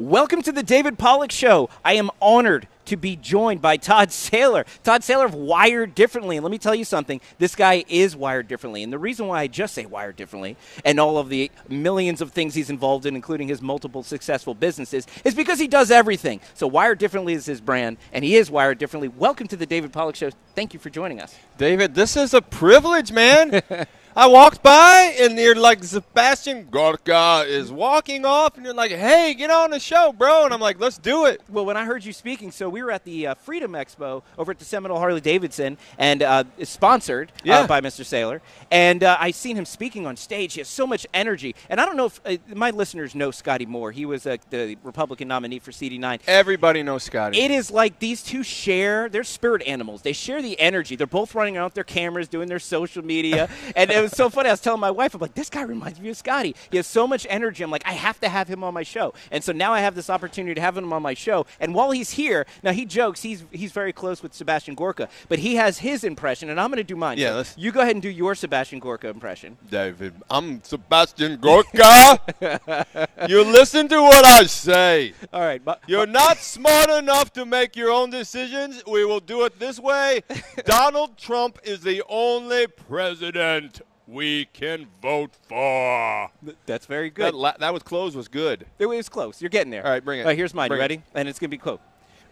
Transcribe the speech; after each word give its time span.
Welcome 0.00 0.40
to 0.44 0.52
the 0.52 0.62
David 0.62 0.96
Pollock 0.96 1.30
Show. 1.30 1.68
I 1.84 1.92
am 1.92 2.10
honored 2.22 2.66
to 2.86 2.96
be 2.96 3.16
joined 3.16 3.60
by 3.60 3.76
Todd 3.76 4.08
Saylor. 4.08 4.64
Todd 4.82 5.02
Saylor 5.02 5.26
of 5.26 5.34
Wired 5.34 5.94
Differently. 5.94 6.38
And 6.38 6.42
let 6.42 6.50
me 6.50 6.56
tell 6.56 6.74
you 6.74 6.86
something 6.86 7.20
this 7.36 7.54
guy 7.54 7.84
is 7.86 8.16
wired 8.16 8.48
differently. 8.48 8.82
And 8.82 8.90
the 8.90 8.98
reason 8.98 9.26
why 9.26 9.42
I 9.42 9.46
just 9.46 9.74
say 9.74 9.84
wired 9.84 10.16
differently 10.16 10.56
and 10.86 10.98
all 10.98 11.18
of 11.18 11.28
the 11.28 11.50
millions 11.68 12.22
of 12.22 12.32
things 12.32 12.54
he's 12.54 12.70
involved 12.70 13.04
in, 13.04 13.14
including 13.14 13.48
his 13.48 13.60
multiple 13.60 14.02
successful 14.02 14.54
businesses, 14.54 15.06
is 15.22 15.34
because 15.34 15.58
he 15.58 15.68
does 15.68 15.90
everything. 15.90 16.40
So, 16.54 16.66
Wired 16.66 16.98
Differently 16.98 17.34
is 17.34 17.44
his 17.44 17.60
brand, 17.60 17.98
and 18.14 18.24
he 18.24 18.36
is 18.36 18.50
wired 18.50 18.78
differently. 18.78 19.08
Welcome 19.08 19.48
to 19.48 19.56
the 19.56 19.66
David 19.66 19.92
Pollock 19.92 20.16
Show. 20.16 20.30
Thank 20.54 20.72
you 20.72 20.80
for 20.80 20.88
joining 20.88 21.20
us. 21.20 21.36
David, 21.58 21.94
this 21.94 22.16
is 22.16 22.32
a 22.32 22.40
privilege, 22.40 23.12
man. 23.12 23.62
I 24.16 24.26
walked 24.26 24.62
by 24.62 25.14
and 25.20 25.38
you're 25.38 25.54
like 25.54 25.84
Sebastian 25.84 26.68
Gorka 26.68 27.44
is 27.46 27.70
walking 27.70 28.24
off, 28.24 28.56
and 28.56 28.64
you're 28.64 28.74
like, 28.74 28.90
"Hey, 28.90 29.34
get 29.34 29.50
on 29.50 29.70
the 29.70 29.78
show, 29.78 30.12
bro!" 30.12 30.44
And 30.44 30.52
I'm 30.52 30.60
like, 30.60 30.80
"Let's 30.80 30.98
do 30.98 31.26
it." 31.26 31.40
Well, 31.48 31.64
when 31.64 31.76
I 31.76 31.84
heard 31.84 32.04
you 32.04 32.12
speaking, 32.12 32.50
so 32.50 32.68
we 32.68 32.82
were 32.82 32.90
at 32.90 33.04
the 33.04 33.28
uh, 33.28 33.34
Freedom 33.34 33.72
Expo 33.72 34.22
over 34.36 34.50
at 34.50 34.58
the 34.58 34.64
Seminole 34.64 34.98
Harley 34.98 35.20
Davidson, 35.20 35.78
and 35.98 36.22
uh, 36.22 36.44
it's 36.58 36.70
sponsored 36.70 37.32
uh, 37.48 37.66
by 37.66 37.80
Mr. 37.80 38.04
Saylor. 38.04 38.40
And 38.70 39.04
uh, 39.04 39.16
I 39.20 39.30
seen 39.30 39.56
him 39.56 39.64
speaking 39.64 40.06
on 40.06 40.16
stage. 40.16 40.54
He 40.54 40.60
has 40.60 40.68
so 40.68 40.86
much 40.86 41.06
energy, 41.14 41.54
and 41.68 41.80
I 41.80 41.86
don't 41.86 41.96
know 41.96 42.06
if 42.06 42.20
uh, 42.24 42.36
my 42.54 42.70
listeners 42.70 43.14
know 43.14 43.30
Scotty 43.30 43.66
Moore. 43.66 43.92
He 43.92 44.06
was 44.06 44.26
uh, 44.26 44.38
the 44.50 44.76
Republican 44.82 45.28
nominee 45.28 45.60
for 45.60 45.70
CD9. 45.70 46.20
Everybody 46.26 46.82
knows 46.82 47.04
Scotty. 47.04 47.40
It 47.40 47.50
is 47.50 47.70
like 47.70 47.98
these 48.00 48.22
two 48.22 48.42
share, 48.42 49.08
they're 49.08 49.24
spirit 49.24 49.62
animals. 49.66 50.02
They 50.02 50.12
share 50.12 50.42
the 50.42 50.58
energy. 50.58 50.96
They're 50.96 51.06
both 51.06 51.34
running 51.34 51.56
out 51.56 51.66
with 51.66 51.74
their 51.74 51.84
cameras, 51.84 52.28
doing 52.28 52.48
their 52.48 52.58
social 52.58 53.04
media. 53.04 53.48
and 53.76 53.90
it 53.90 54.00
was 54.00 54.09
so 54.16 54.28
funny. 54.30 54.48
I 54.48 54.52
was 54.52 54.60
telling 54.60 54.80
my 54.80 54.90
wife, 54.90 55.14
I'm 55.14 55.20
like, 55.20 55.34
this 55.34 55.50
guy 55.50 55.62
reminds 55.62 56.00
me 56.00 56.10
of 56.10 56.16
Scotty. 56.16 56.54
He 56.70 56.76
has 56.76 56.86
so 56.86 57.06
much 57.06 57.26
energy. 57.30 57.62
I'm 57.64 57.70
like, 57.70 57.86
I 57.86 57.92
have 57.92 58.20
to 58.20 58.28
have 58.28 58.48
him 58.48 58.62
on 58.64 58.74
my 58.74 58.82
show. 58.82 59.14
And 59.30 59.42
so 59.42 59.52
now 59.52 59.72
I 59.72 59.80
have 59.80 59.94
this 59.94 60.10
opportunity 60.10 60.54
to 60.54 60.60
have 60.60 60.76
him 60.76 60.92
on 60.92 61.02
my 61.02 61.14
show. 61.14 61.46
And 61.60 61.74
while 61.74 61.90
he's 61.90 62.10
here, 62.12 62.46
now 62.62 62.72
he 62.72 62.84
jokes, 62.84 63.22
he's 63.22 63.44
he's 63.50 63.72
very 63.72 63.92
close 63.92 64.22
with 64.22 64.34
Sebastian 64.34 64.74
Gorka, 64.74 65.08
but 65.28 65.38
he 65.38 65.56
has 65.56 65.78
his 65.78 66.04
impression, 66.04 66.50
and 66.50 66.60
I'm 66.60 66.68
going 66.70 66.78
to 66.78 66.84
do 66.84 66.96
mine. 66.96 67.18
Yeah, 67.18 67.30
So 67.30 67.36
let's- 67.36 67.58
you 67.58 67.72
go 67.72 67.80
ahead 67.80 67.96
and 67.96 68.02
do 68.02 68.08
your 68.10 68.34
Sebastian 68.34 68.78
Gorka 68.78 69.08
impression. 69.08 69.56
David, 69.70 70.14
I'm 70.30 70.62
Sebastian 70.62 71.36
Gorka. 71.40 72.18
you 73.28 73.42
listen 73.44 73.88
to 73.88 74.00
what 74.02 74.24
I 74.24 74.44
say. 74.44 75.14
All 75.32 75.40
right. 75.42 75.64
but- 75.64 75.80
You're 75.86 76.06
not 76.06 76.38
smart 76.38 76.90
enough 76.90 77.32
to 77.34 77.44
make 77.46 77.76
your 77.76 77.90
own 77.90 78.10
decisions. 78.10 78.82
We 78.86 79.04
will 79.04 79.20
do 79.20 79.44
it 79.44 79.58
this 79.58 79.78
way. 79.78 80.22
Donald 80.64 81.16
Trump 81.18 81.58
is 81.64 81.80
the 81.82 82.02
only 82.08 82.66
president 82.66 83.80
we 84.10 84.46
can 84.46 84.86
vote 85.00 85.30
for. 85.48 86.30
that's 86.66 86.86
very 86.86 87.10
good. 87.10 87.26
That, 87.32 87.34
la- 87.34 87.56
that 87.58 87.72
was 87.72 87.82
close 87.82 88.14
was 88.14 88.28
good. 88.28 88.66
It 88.78 88.86
was 88.86 89.08
close. 89.08 89.40
You're 89.40 89.50
getting 89.50 89.70
there. 89.70 89.84
All 89.84 89.90
right, 89.90 90.04
bring 90.04 90.20
it. 90.20 90.22
All 90.22 90.28
right, 90.28 90.36
here's 90.36 90.54
mine. 90.54 90.68
Bring 90.68 90.78
you 90.78 90.82
it. 90.82 90.84
ready? 90.84 91.02
And 91.14 91.28
it's 91.28 91.38
going 91.38 91.48
to 91.50 91.56
be 91.56 91.58
quote. 91.58 91.80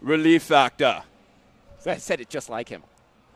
Relief 0.01 0.43
factor. 0.43 1.03
I 1.85 1.97
said 1.97 2.19
it 2.19 2.29
just 2.29 2.49
like 2.49 2.69
him. 2.69 2.83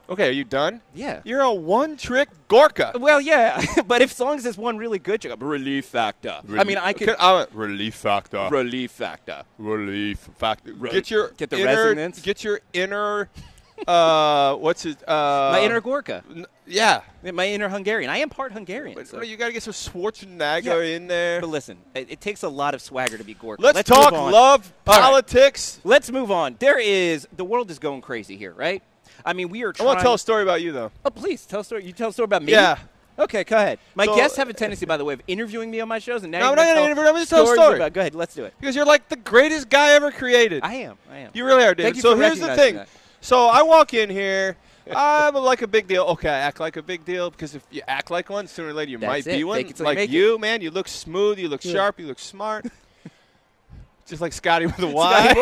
Okay, 0.09 0.27
are 0.27 0.31
you 0.31 0.43
done? 0.43 0.81
Yeah. 0.93 1.21
You're 1.23 1.41
a 1.41 1.53
one-trick 1.53 2.27
Gorka. 2.49 2.91
Well, 2.99 3.21
yeah, 3.21 3.63
but 3.87 4.01
if 4.01 4.11
songs 4.11 4.45
is 4.45 4.57
one 4.57 4.77
really 4.77 4.99
good, 4.99 5.23
you 5.23 5.33
go 5.33 5.45
relief 5.45 5.85
factor. 5.85 6.41
I 6.57 6.65
mean, 6.65 6.77
I 6.77 6.91
could 6.91 7.15
I 7.17 7.33
went, 7.35 7.51
relief 7.53 7.95
factor. 7.95 8.49
relief 8.51 8.91
factor. 8.91 9.43
relief 9.57 10.19
factor. 10.37 10.73
Re- 10.73 10.91
get 10.91 11.09
your 11.09 11.29
get 11.29 11.49
the 11.49 11.61
inner, 11.61 11.67
resonance. 11.85 12.21
Get 12.21 12.43
your 12.43 12.59
inner. 12.73 13.29
Uh, 13.87 14.55
what's 14.55 14.85
it? 14.85 14.97
Uh, 15.09 15.49
My 15.51 15.61
inner 15.61 15.81
Gorka, 15.81 16.23
n- 16.33 16.45
Yeah. 16.65 17.01
my 17.23 17.47
inner 17.47 17.69
Hungarian. 17.69 18.09
I 18.09 18.17
am 18.17 18.29
part 18.29 18.51
Hungarian. 18.51 18.95
But 18.95 19.07
so- 19.07 19.21
you 19.21 19.37
got 19.37 19.47
to 19.47 19.53
get 19.53 19.63
some 19.63 19.73
Schwarzenegger 19.73 20.63
Yeah. 20.65 20.95
in 20.95 21.07
there. 21.07 21.41
But 21.41 21.49
listen, 21.49 21.77
it, 21.93 22.07
it 22.11 22.21
takes 22.21 22.43
a 22.43 22.49
lot 22.49 22.73
of 22.73 22.81
swagger 22.81 23.17
to 23.17 23.23
be 23.23 23.33
Gorka. 23.33 23.61
Let's, 23.61 23.77
move 23.77 23.85
talk 23.85 24.11
love, 24.13 24.71
All 24.87 24.93
right. 24.93 25.01
politics. 25.01 25.79
Let's 25.83 26.11
move 26.11 26.31
on. 26.31 26.55
There 26.59 26.79
is 26.79 27.27
the 27.35 27.45
world 27.45 27.69
is 27.71 27.79
going 27.79 28.01
crazy 28.01 28.37
here, 28.37 28.53
right? 28.53 28.81
I 29.25 29.33
mean, 29.33 29.49
we 29.49 29.63
are 29.63 29.73
I 29.79 29.83
want 29.83 29.99
to 29.99 30.03
tell 30.03 30.13
a 30.15 30.19
story 30.19 30.43
about 30.43 30.61
you, 30.61 30.71
though. 30.71 30.91
Oh, 31.05 31.09
please 31.09 31.45
tell 31.45 31.61
a 31.61 31.63
story. 31.63 31.85
You 31.85 31.93
tell 31.93 32.09
a 32.09 32.13
story 32.13 32.25
about 32.25 32.43
me. 32.43 32.51
Yeah. 32.51 32.77
Okay, 33.17 33.43
go 33.43 33.57
ahead. 33.57 33.77
My 33.93 34.05
So- 34.05 34.15
guests 34.15 34.37
have 34.37 34.49
a 34.49 34.53
tendency, 34.53 34.85
by 34.87 34.97
the 34.97 35.05
way, 35.05 35.13
of 35.13 35.21
interviewing 35.27 35.69
me 35.69 35.79
on 35.81 35.87
my 35.87 35.99
shows, 35.99 36.23
and 36.23 36.31
now 36.31 36.39
No, 36.39 36.45
I'm 36.49 36.55
not 36.55 36.61
gonna 36.63 36.73
gonna 36.79 36.85
interview- 36.91 37.03
I'm 37.09 37.15
just 37.17 37.29
tell 37.29 37.47
a 37.47 37.53
story. 37.53 37.75
About, 37.75 37.93
go 37.93 38.01
ahead, 38.01 38.15
let's 38.15 38.33
do 38.33 38.43
it. 38.45 38.53
Because 38.59 38.75
you're 38.75 38.85
like 38.85 39.07
the 39.07 39.15
greatest 39.17 39.69
guy 39.69 39.91
ever 39.93 40.11
created. 40.11 40.63
I 40.63 40.73
am. 40.75 40.97
I 41.11 41.19
am. 41.19 41.29
You 41.33 41.45
really 41.45 41.63
are, 41.63 41.75
dude. 41.75 41.83
Thank 41.83 41.95
you 41.97 42.01
so 42.01 42.15
for 42.15 42.23
here's 42.23 42.39
the 42.39 42.55
thing. 42.55 42.75
that. 42.75 42.89
So 43.21 43.45
I 43.47 43.61
walk 43.61 43.93
in 43.93 44.09
here. 44.09 44.57
I'm 44.95 45.33
like 45.35 45.61
a 45.61 45.67
big 45.67 45.87
deal. 45.87 46.03
Okay, 46.03 46.29
I 46.29 46.39
act 46.39 46.59
like 46.59 46.75
a 46.77 46.81
big 46.81 47.05
deal 47.05 47.29
because 47.29 47.55
if 47.55 47.63
you 47.71 47.81
act 47.87 48.11
like 48.11 48.29
one, 48.29 48.47
sooner 48.47 48.69
or 48.69 48.73
later 48.73 48.91
you 48.91 48.97
That's 48.97 49.09
might 49.25 49.27
it. 49.27 49.37
be 49.37 49.43
one. 49.43 49.59
It 49.59 49.79
you 49.79 49.85
like 49.85 49.97
it. 49.97 50.09
you, 50.09 50.37
man. 50.39 50.61
You 50.61 50.71
look 50.71 50.87
smooth. 50.87 51.39
You 51.39 51.47
look 51.49 51.63
Yeah. 51.63 51.73
sharp. 51.73 51.99
You 51.99 52.07
look 52.07 52.19
smart. 52.19 52.65
Just 54.05 54.21
like 54.21 54.33
Scotty 54.33 54.65
with 54.65 54.79
a 54.79 54.87
Y. 54.93 55.33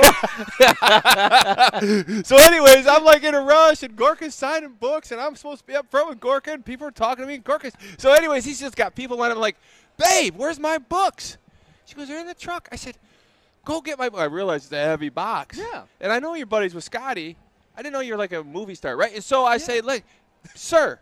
so, 2.23 2.37
anyways, 2.37 2.85
I'm 2.85 3.03
like 3.03 3.23
in 3.23 3.33
a 3.33 3.41
rush, 3.41 3.81
and 3.81 3.95
Gorka's 3.95 4.35
signing 4.35 4.73
books, 4.79 5.11
and 5.11 5.19
I'm 5.19 5.35
supposed 5.35 5.61
to 5.61 5.65
be 5.67 5.73
up 5.75 5.89
front 5.89 6.09
with 6.09 6.19
Gorka, 6.19 6.51
and 6.53 6.63
people 6.63 6.85
are 6.87 6.91
talking 6.91 7.23
to 7.23 7.27
me. 7.27 7.35
And 7.35 7.43
Gorka's. 7.43 7.73
So, 7.97 8.13
anyways, 8.13 8.45
he's 8.45 8.59
just 8.59 8.75
got 8.75 8.93
people 8.93 9.17
lining 9.17 9.37
up 9.37 9.41
like, 9.41 9.57
"Babe, 9.97 10.35
where's 10.37 10.59
my 10.59 10.77
books?" 10.77 11.37
She 11.85 11.95
goes, 11.95 12.07
"They're 12.07 12.19
in 12.19 12.27
the 12.27 12.35
truck." 12.35 12.69
I 12.71 12.75
said, 12.75 12.97
"Go 13.65 13.81
get 13.81 13.97
my." 13.97 14.09
book." 14.09 14.19
I 14.19 14.25
realized 14.25 14.65
it's 14.65 14.73
a 14.73 14.77
heavy 14.83 15.09
box. 15.09 15.57
Yeah. 15.57 15.83
And 15.99 16.11
I 16.11 16.19
know 16.19 16.35
you're 16.35 16.45
buddies 16.45 16.75
with 16.75 16.83
Scotty. 16.83 17.37
I 17.81 17.83
didn't 17.83 17.93
know 17.93 18.01
you're 18.01 18.15
like 18.17 18.31
a 18.31 18.43
movie 18.43 18.75
star, 18.75 18.95
right? 18.95 19.11
And 19.11 19.23
so 19.23 19.43
I 19.43 19.57
say, 19.57 19.81
like, 19.81 20.03
sir, 20.53 20.99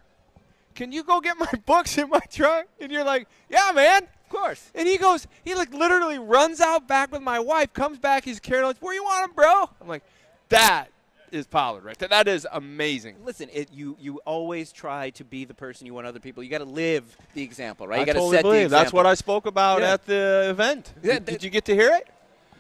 can 0.76 0.94
you 0.94 1.04
go 1.04 1.20
get 1.20 1.38
my 1.38 1.52
books 1.66 1.98
in 1.98 2.08
my 2.10 2.22
trunk? 2.32 2.70
And 2.80 2.90
you're 2.90 3.04
like, 3.04 3.28
yeah, 3.50 3.72
man. 3.76 4.04
Of 4.04 4.30
course. 4.30 4.72
And 4.74 4.88
he 4.88 4.98
goes, 4.98 5.28
he 5.44 5.56
like 5.56 5.74
literally 5.74 6.20
runs 6.20 6.62
out 6.62 6.88
back 6.88 7.12
with 7.12 7.22
my 7.22 7.38
wife, 7.38 7.74
comes 7.74 7.98
back, 8.00 8.24
he's 8.24 8.40
carrying 8.40 8.64
on, 8.64 8.76
where 8.80 8.94
you 8.94 9.04
want 9.04 9.30
him, 9.30 9.36
bro? 9.36 9.70
I'm 9.82 9.90
like, 9.90 10.04
that 10.48 10.86
is 11.34 11.48
Pollock 11.48 11.84
right 11.84 12.00
there. 12.00 12.08
That 12.08 12.30
is 12.30 12.48
amazing. 12.50 13.18
Listen, 13.26 13.50
it, 13.52 13.74
you 13.74 13.98
you 14.00 14.22
always 14.24 14.72
try 14.72 15.10
to 15.12 15.26
be 15.26 15.44
the 15.44 15.54
person 15.54 15.86
you 15.86 15.94
want 15.94 16.08
other 16.08 16.22
people. 16.22 16.42
You 16.44 16.50
got 16.50 16.60
to 16.60 16.64
live 16.64 17.18
the 17.34 17.42
example, 17.44 17.88
right? 17.90 17.98
You 17.98 18.02
I 18.04 18.06
got 18.06 18.14
to 18.14 18.20
totally 18.20 18.38
set 18.38 18.44
the 18.44 18.48
believe. 18.48 18.64
example. 18.68 18.84
That's 18.86 18.94
what 18.94 19.06
I 19.06 19.16
spoke 19.16 19.48
about 19.48 19.82
Yeah. 19.82 19.94
at 19.96 20.06
the 20.06 20.48
event. 20.50 20.94
Yeah, 21.04 21.14
did, 21.16 21.26
that- 21.26 21.32
did 21.34 21.44
you 21.44 21.50
get 21.50 21.66
to 21.66 21.76
hear 21.76 21.94
it? 21.94 22.08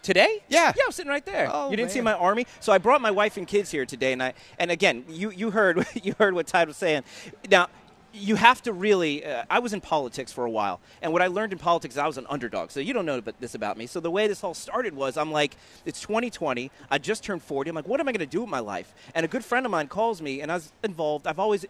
Today. 0.02 0.44
Yeah. 0.48 0.72
yeah, 0.76 0.84
I'm 0.86 0.92
sitting 0.92 1.10
right 1.10 1.26
there. 1.26 1.50
Oh, 1.52 1.70
you 1.70 1.78
didn't 1.78 1.92
see 1.92 2.02
my 2.02 2.14
army, 2.14 2.46
so 2.60 2.72
I 2.72 2.78
brought 2.78 3.02
my 3.02 3.12
wife 3.12 3.38
and 3.38 3.48
kids 3.48 3.70
here 3.70 3.86
today, 3.86 4.14
and 4.14 4.24
I 4.24 4.34
and 4.58 4.72
again, 4.72 5.04
you 5.10 5.30
you 5.30 5.52
heard 5.52 5.86
you 6.04 6.16
heard 6.18 6.34
what 6.34 6.48
Todd 6.48 6.68
was 6.68 6.78
saying. 6.78 7.04
Now. 7.50 7.68
You 8.12 8.38
have 8.38 8.64
to 8.64 8.74
really. 8.74 9.24
Uh, 9.24 9.44
I 9.52 9.60
was 9.60 9.72
in 9.72 9.82
politics 9.82 10.32
for 10.32 10.44
a 10.44 10.50
while, 10.50 10.82
and 11.04 11.14
what 11.14 11.22
I 11.22 11.28
learned 11.28 11.54
in 11.54 11.60
politics, 11.60 11.94
is 11.94 12.00
I 12.00 12.08
was 12.08 12.18
an 12.18 12.26
underdog. 12.28 12.72
So 12.72 12.80
you 12.80 12.92
don't 12.92 13.06
know 13.06 13.22
this 13.22 13.54
about 13.54 13.78
me. 13.78 13.86
So 13.86 14.00
the 14.00 14.10
way 14.10 14.28
this 14.28 14.44
all 14.44 14.56
started 14.56 14.96
was, 14.96 15.16
I'm 15.16 15.32
like, 15.32 15.56
it's 15.86 16.02
2020. 16.02 16.72
I 16.90 16.98
just 16.98 17.24
turned 17.24 17.44
40. 17.44 17.70
I'm 17.70 17.76
like, 17.76 17.88
what 17.88 18.00
am 18.00 18.08
I 18.08 18.12
going 18.12 18.20
to 18.22 18.26
do 18.26 18.42
with 18.42 18.50
my 18.50 18.62
life? 18.62 18.96
And 19.14 19.26
a 19.26 19.28
good 19.30 19.46
friend 19.46 19.64
of 19.64 19.72
mine 19.72 19.90
calls 19.90 20.24
me, 20.24 20.42
and 20.42 20.52
I 20.52 20.56
was 20.56 20.72
involved. 20.84 21.28
I've 21.28 21.38
always, 21.38 21.68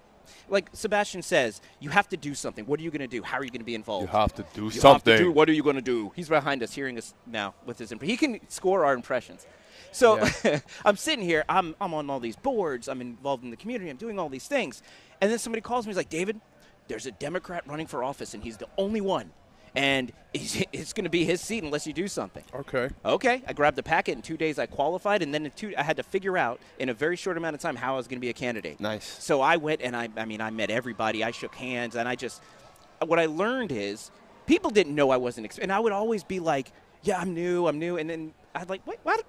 like 0.49 0.69
Sebastian 0.73 1.21
says, 1.21 1.61
you 1.79 1.89
have 1.89 2.07
to 2.09 2.17
do 2.17 2.33
something. 2.35 2.65
What 2.65 2.79
are 2.79 2.83
you 2.83 2.91
going 2.91 3.01
to 3.01 3.07
do? 3.07 3.23
How 3.23 3.37
are 3.37 3.43
you 3.43 3.49
going 3.51 3.59
to 3.61 3.65
be 3.65 3.75
involved? 3.75 4.09
have 4.09 4.33
to 4.35 4.45
do 4.53 4.65
You 4.65 4.65
have 4.65 4.73
to 4.73 4.79
do- 4.79 5.17
something. 5.17 5.33
what 5.33 5.49
are 5.49 5.53
you 5.53 5.63
going 5.63 5.75
to 5.75 5.81
do? 5.81 6.11
He's 6.15 6.29
behind 6.29 6.63
us, 6.63 6.73
hearing 6.73 6.97
us 6.97 7.13
now 7.25 7.53
with 7.65 7.77
his. 7.79 7.91
Imp- 7.91 8.01
he 8.03 8.17
can 8.17 8.39
score 8.49 8.85
our 8.85 8.93
impressions. 8.93 9.45
So 9.91 10.19
I'm 10.85 10.95
sitting 10.97 11.23
here. 11.25 11.43
I'm 11.49 11.75
I'm 11.81 11.93
on 11.93 12.09
all 12.09 12.19
these 12.19 12.35
boards. 12.35 12.87
I'm 12.87 13.01
involved 13.01 13.43
in 13.43 13.49
the 13.49 13.57
community. 13.57 13.89
I'm 13.89 13.97
doing 13.97 14.19
all 14.19 14.29
these 14.29 14.47
things, 14.47 14.83
and 15.19 15.31
then 15.31 15.39
somebody 15.39 15.61
calls 15.61 15.85
me. 15.85 15.89
He's 15.91 15.97
like, 15.97 16.09
David, 16.09 16.39
there's 16.87 17.05
a 17.07 17.11
Democrat 17.11 17.63
running 17.65 17.87
for 17.87 18.03
office, 18.03 18.33
and 18.35 18.43
he's 18.43 18.57
the 18.57 18.67
only 18.77 19.01
one, 19.01 19.31
and 19.75 20.11
it's 20.33 20.93
going 20.93 21.03
to 21.05 21.09
be 21.09 21.25
his 21.25 21.41
seat 21.41 21.63
unless 21.63 21.87
you 21.87 21.93
do 21.93 22.07
something. 22.07 22.43
Okay. 22.53 22.89
Okay, 23.03 23.43
I 23.47 23.53
grabbed 23.53 23.77
the 23.77 23.83
packet. 23.83 24.15
In 24.15 24.21
two 24.21 24.37
days, 24.37 24.59
I 24.59 24.65
qualified, 24.65 25.21
and 25.21 25.33
then 25.33 25.45
in 25.45 25.51
two, 25.51 25.73
I 25.77 25.83
had 25.83 25.97
to 25.97 26.03
figure 26.03 26.37
out 26.37 26.59
in 26.77 26.89
a 26.89 26.93
very 26.93 27.15
short 27.15 27.37
amount 27.37 27.55
of 27.55 27.61
time 27.61 27.75
how 27.75 27.93
I 27.93 27.97
was 27.97 28.07
going 28.07 28.17
to 28.17 28.21
be 28.21 28.29
a 28.29 28.33
candidate. 28.33 28.79
Nice. 28.79 29.05
So 29.23 29.41
I 29.41 29.57
went 29.57 29.81
and 29.81 29.95
I, 29.95 30.09
I 30.17 30.25
mean, 30.25 30.41
I 30.41 30.49
met 30.49 30.69
everybody. 30.69 31.23
I 31.23 31.31
shook 31.31 31.55
hands, 31.55 31.95
and 31.95 32.07
I 32.07 32.15
just, 32.15 32.41
what 33.05 33.19
I 33.19 33.25
learned 33.25 33.71
is 33.71 34.11
people 34.45 34.69
didn't 34.69 34.95
know 34.95 35.09
I 35.09 35.17
wasn't, 35.17 35.57
and 35.59 35.71
I 35.71 35.79
would 35.79 35.93
always 35.93 36.23
be 36.23 36.39
like, 36.39 36.71
"Yeah, 37.03 37.19
I'm 37.19 37.33
new, 37.33 37.67
I'm 37.67 37.79
new," 37.79 37.97
and 37.97 38.09
then 38.09 38.33
I'd 38.53 38.69
like, 38.69 38.85
"Wait, 38.85 38.99
what? 39.03 39.23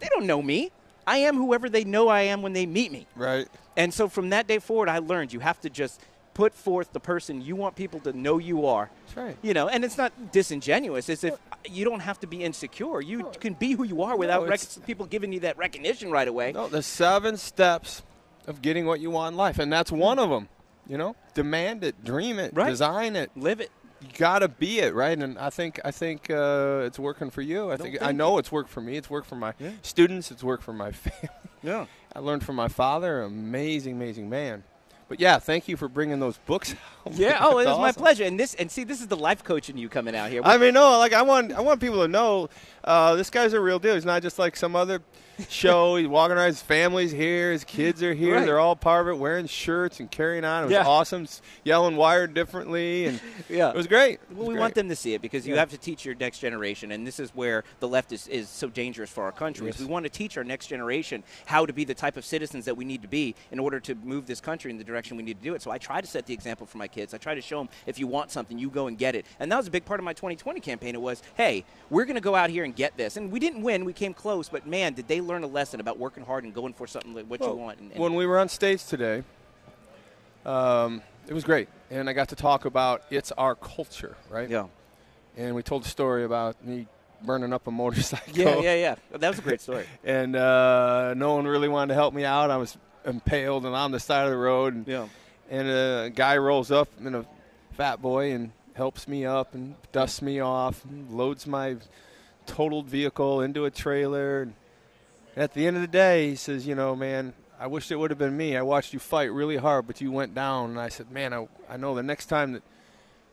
They 0.00 0.08
don't 0.08 0.26
know 0.26 0.42
me. 0.42 0.70
I 1.06 1.18
am 1.18 1.36
whoever 1.36 1.68
they 1.68 1.84
know 1.84 2.08
I 2.08 2.22
am 2.22 2.42
when 2.42 2.52
they 2.52 2.66
meet 2.66 2.92
me." 2.92 3.06
Right. 3.16 3.48
And 3.76 3.92
so 3.92 4.08
from 4.08 4.30
that 4.30 4.46
day 4.46 4.58
forward, 4.58 4.88
I 4.88 4.98
learned 4.98 5.32
you 5.32 5.40
have 5.40 5.60
to 5.62 5.70
just 5.70 6.00
put 6.34 6.54
forth 6.54 6.92
the 6.92 7.00
person 7.00 7.40
you 7.42 7.54
want 7.56 7.76
people 7.76 8.00
to 8.00 8.12
know 8.12 8.38
you 8.38 8.66
are. 8.66 8.90
That's 9.06 9.16
right. 9.16 9.36
You 9.42 9.54
know, 9.54 9.68
and 9.68 9.84
it's 9.84 9.98
not 9.98 10.32
disingenuous. 10.32 11.08
It's 11.08 11.24
if 11.24 11.34
you 11.68 11.84
don't 11.84 12.00
have 12.00 12.18
to 12.20 12.26
be 12.26 12.42
insecure. 12.42 13.00
You 13.00 13.30
can 13.40 13.54
be 13.54 13.72
who 13.72 13.84
you 13.84 14.02
are 14.02 14.16
without 14.16 14.48
rec- 14.48 14.60
people 14.86 15.06
giving 15.06 15.32
you 15.32 15.40
that 15.40 15.56
recognition 15.58 16.10
right 16.10 16.26
away. 16.28 16.52
No, 16.52 16.68
the 16.68 16.82
seven 16.82 17.36
steps 17.36 18.02
of 18.46 18.62
getting 18.62 18.86
what 18.86 18.98
you 19.00 19.10
want 19.10 19.32
in 19.34 19.36
life, 19.36 19.58
and 19.58 19.72
that's 19.72 19.92
one 19.92 20.18
of 20.18 20.30
them. 20.30 20.48
You 20.88 20.98
know, 20.98 21.14
demand 21.34 21.84
it, 21.84 22.02
dream 22.02 22.38
it, 22.40 22.52
Right. 22.54 22.68
design 22.68 23.14
it. 23.14 23.30
Live 23.36 23.60
it. 23.60 23.70
You 24.00 24.08
gotta 24.18 24.48
be 24.48 24.80
it, 24.80 24.94
right? 24.94 25.16
And 25.16 25.38
I 25.38 25.48
think 25.50 25.78
I 25.84 25.92
think 25.92 26.28
uh, 26.28 26.82
it's 26.84 26.98
working 26.98 27.30
for 27.30 27.40
you. 27.40 27.70
I 27.70 27.76
think 27.76 27.96
I 28.02 28.06
thank 28.06 28.16
know 28.18 28.38
it's 28.38 28.50
worked 28.50 28.68
for 28.70 28.80
me. 28.80 28.96
It's 28.96 29.08
worked 29.08 29.28
for 29.28 29.36
my 29.36 29.54
Yeah. 29.60 29.70
students. 29.82 30.32
It's 30.32 30.42
worked 30.42 30.64
for 30.64 30.72
my 30.72 30.90
family. 31.04 31.28
Yeah. 31.62 31.86
I 32.14 32.18
learned 32.18 32.42
from 32.44 32.56
my 32.56 32.66
father, 32.66 33.22
amazing, 33.22 33.92
amazing 33.94 34.28
man. 34.28 34.64
But 35.12 35.20
yeah, 35.20 35.38
thank 35.38 35.68
you 35.68 35.76
for 35.76 35.88
bringing 35.88 36.20
those 36.20 36.38
books. 36.46 36.74
out. 37.06 37.12
Yeah. 37.12 37.36
Oh, 37.42 37.58
it 37.58 37.66
was 37.66 37.76
my 37.78 37.92
pleasure. 37.92 38.24
And 38.24 38.40
this, 38.40 38.54
and 38.54 38.70
see, 38.70 38.82
this 38.82 39.02
is 39.02 39.08
the 39.08 39.16
life 39.16 39.44
coach 39.44 39.68
in 39.68 39.76
you 39.76 39.90
coming 39.90 40.16
out 40.16 40.30
here. 40.30 40.40
I 40.42 40.56
mean, 40.56 40.72
no, 40.72 40.96
like 40.98 41.12
I 41.12 41.20
want, 41.20 41.52
I 41.52 41.60
want 41.60 41.82
people 41.82 42.00
to 42.00 42.08
know 42.08 42.48
uh, 42.82 43.14
this 43.14 43.28
guy's 43.28 43.52
a 43.52 43.60
real 43.60 43.78
deal. 43.78 43.94
He's 43.94 44.06
not 44.06 44.22
just 44.22 44.38
like 44.38 44.56
some 44.56 44.74
other 44.74 45.02
show. 45.48 45.96
He's 45.96 46.06
walking 46.06 46.36
around. 46.36 46.46
His 46.46 46.62
family's 46.62 47.10
here. 47.10 47.52
His 47.52 47.64
kids 47.64 48.02
are 48.02 48.14
here. 48.14 48.36
Right. 48.36 48.46
They're 48.46 48.58
all 48.60 48.76
part 48.76 49.06
of 49.08 49.14
it, 49.14 49.18
wearing 49.18 49.46
shirts 49.46 49.98
and 50.00 50.10
carrying 50.10 50.44
on. 50.44 50.62
It 50.62 50.66
was 50.66 50.72
Yeah. 50.72 50.86
awesome. 50.86 51.26
Yelling 51.64 51.96
wired 51.96 52.32
differently, 52.34 53.06
and 53.06 53.20
Yeah. 53.50 53.70
it 53.70 53.74
was 53.76 53.86
great. 53.86 54.14
It 54.14 54.20
Well, 54.30 54.38
was 54.40 54.48
we 54.48 54.54
great. 54.54 54.60
want 54.60 54.74
them 54.74 54.88
to 54.88 54.96
see 54.96 55.14
it 55.14 55.20
because 55.22 55.46
you 55.46 55.54
Yeah. 55.54 55.60
have 55.60 55.70
to 55.70 55.78
teach 55.78 56.04
your 56.04 56.14
next 56.14 56.38
generation, 56.38 56.92
and 56.92 57.06
this 57.06 57.18
is 57.20 57.30
where 57.34 57.64
the 57.80 57.88
left 57.88 58.12
is, 58.12 58.28
is 58.28 58.48
so 58.48 58.68
dangerous 58.68 59.10
for 59.10 59.24
our 59.24 59.32
country. 59.32 59.66
Yes. 59.66 59.78
we 59.80 59.86
want 59.86 60.04
to 60.04 60.10
teach 60.10 60.36
our 60.36 60.44
next 60.44 60.68
generation 60.68 61.24
how 61.46 61.66
to 61.66 61.72
be 61.72 61.84
the 61.84 61.94
type 61.94 62.16
of 62.16 62.24
citizens 62.24 62.64
that 62.66 62.76
we 62.76 62.84
need 62.84 63.02
to 63.02 63.08
be 63.08 63.34
in 63.50 63.58
order 63.58 63.80
to 63.80 63.94
move 63.96 64.26
this 64.26 64.40
country 64.40 64.70
in 64.70 64.78
the 64.78 64.84
direction 64.84 65.01
we 65.10 65.22
need 65.22 65.38
to 65.38 65.42
do 65.42 65.54
it. 65.54 65.62
So 65.62 65.70
I 65.70 65.78
try 65.78 66.00
to 66.00 66.06
set 66.06 66.26
the 66.26 66.34
example 66.34 66.66
for 66.66 66.78
my 66.78 66.88
kids. 66.88 67.14
I 67.14 67.18
try 67.18 67.34
to 67.34 67.40
show 67.40 67.58
them 67.58 67.68
if 67.86 67.98
you 67.98 68.06
want 68.06 68.30
something, 68.30 68.58
you 68.58 68.70
go 68.70 68.86
and 68.86 68.96
get 68.96 69.14
it. 69.14 69.26
And 69.40 69.50
that 69.50 69.56
was 69.56 69.66
a 69.66 69.70
big 69.70 69.84
part 69.84 70.00
of 70.00 70.04
my 70.04 70.12
2020 70.12 70.60
campaign. 70.60 70.94
It 70.94 71.00
was, 71.00 71.22
hey, 71.36 71.64
we're 71.90 72.04
going 72.04 72.14
to 72.14 72.20
go 72.20 72.34
out 72.34 72.50
here 72.50 72.64
and 72.64 72.74
get 72.74 72.96
this. 72.96 73.16
And 73.16 73.32
we 73.32 73.40
didn't 73.40 73.62
win. 73.62 73.84
We 73.84 73.92
came 73.92 74.14
close, 74.14 74.48
but 74.48 74.66
man, 74.66 74.94
did 74.94 75.08
they 75.08 75.20
learn 75.20 75.42
a 75.42 75.46
lesson 75.48 75.80
about 75.80 75.98
working 75.98 76.24
hard 76.24 76.44
and 76.44 76.54
going 76.54 76.72
for 76.74 76.86
something 76.86 77.14
like 77.14 77.26
what 77.26 77.40
you 77.40 77.52
want. 77.52 77.78
And, 77.80 77.92
and 77.92 78.00
when 78.00 78.14
we 78.14 78.26
were 78.26 78.38
on 78.38 78.48
stage 78.48 78.84
today, 78.86 79.22
um, 80.44 81.02
it 81.28 81.34
was 81.34 81.44
great, 81.44 81.68
and 81.90 82.08
I 82.08 82.12
got 82.12 82.28
to 82.30 82.36
talk 82.36 82.64
about 82.64 83.04
it's 83.10 83.30
our 83.32 83.54
culture, 83.54 84.16
right? 84.28 84.48
yeah. 84.48 84.66
And 85.36 85.54
we 85.54 85.62
told 85.62 85.84
a 85.84 85.88
story 85.88 86.24
about 86.24 86.62
me 86.64 86.86
burning 87.24 87.52
up 87.52 87.66
a 87.66 87.70
motorcycle. 87.70 88.36
Yeah, 88.36 88.58
yeah, 88.60 88.74
yeah. 88.74 88.94
That 89.18 89.28
was 89.30 89.38
a 89.38 89.42
great 89.42 89.60
story. 89.60 89.86
And 90.04 90.36
uh, 90.36 91.14
no 91.16 91.36
one 91.36 91.46
really 91.46 91.68
wanted 91.68 91.88
to 91.88 91.94
help 91.94 92.12
me 92.12 92.24
out. 92.24 92.50
I 92.50 92.56
was 92.56 92.76
impaled 93.04 93.64
and 93.66 93.74
on 93.74 93.90
the 93.90 94.00
side 94.00 94.24
of 94.24 94.30
the 94.30 94.36
road, 94.36 94.74
and, 94.74 94.86
Yeah. 94.86 95.08
and 95.50 95.68
a 95.68 96.10
guy 96.14 96.36
rolls 96.36 96.70
up 96.70 96.88
in 97.00 97.14
a 97.14 97.24
fat 97.72 98.00
boy 98.02 98.32
and 98.32 98.52
helps 98.74 99.06
me 99.08 99.24
up 99.26 99.54
and 99.54 99.74
dusts 99.92 100.22
me 100.22 100.40
off, 100.40 100.84
and 100.84 101.10
loads 101.10 101.46
my 101.46 101.76
totaled 102.46 102.86
vehicle 102.86 103.40
into 103.40 103.64
a 103.64 103.70
trailer. 103.70 104.42
And 104.42 104.54
at 105.36 105.54
the 105.54 105.66
end 105.66 105.76
of 105.76 105.82
the 105.82 105.88
day, 105.88 106.30
he 106.30 106.36
says, 106.36 106.66
"You 106.66 106.74
know, 106.74 106.94
man." 106.96 107.34
I 107.60 107.68
wish 107.68 107.92
it 107.92 107.96
would 107.96 108.10
have 108.10 108.18
been 108.18 108.36
me. 108.36 108.56
I 108.56 108.62
watched 108.62 108.92
you 108.92 108.98
fight 108.98 109.30
really 109.30 109.56
hard, 109.56 109.86
but 109.86 110.00
you 110.00 110.10
went 110.10 110.34
down. 110.34 110.70
And 110.70 110.80
I 110.80 110.88
said, 110.88 111.12
man, 111.12 111.32
I, 111.32 111.46
I 111.70 111.76
know 111.76 111.94
the 111.94 112.02
next 112.02 112.26
time 112.26 112.54
that 112.54 112.62